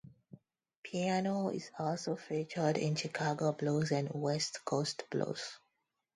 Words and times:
Piano 0.81 1.49
is 1.49 1.69
also 1.77 2.15
featured 2.15 2.79
in 2.79 2.95
Chicago 2.95 3.51
blues 3.51 3.91
and 3.91 4.09
West 4.09 4.65
Coast 4.65 5.03
blues. 5.11 5.59